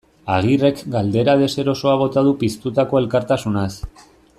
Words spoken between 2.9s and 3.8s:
elkartasunaz.